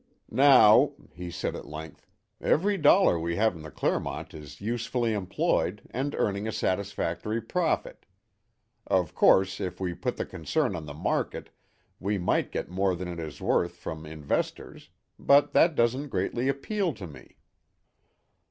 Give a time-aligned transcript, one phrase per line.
[0.33, 2.07] "Now," he said, at length,
[2.41, 8.07] "every dollar we have in the Clermont is usefully employed and earning a satisfactory profit.
[8.87, 11.51] Of course, if we put the concern on the market,
[11.99, 16.95] we might get more than it is worth from investors; but that doesn't greatly appeal
[16.95, 17.37] to me."